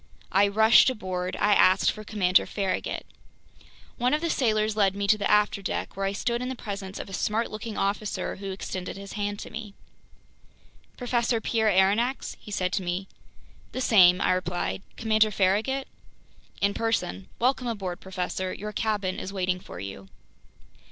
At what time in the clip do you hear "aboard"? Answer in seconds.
0.89-1.37, 17.67-17.99